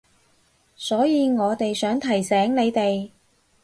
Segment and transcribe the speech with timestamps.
[0.75, 3.11] 所以我哋想提醒你哋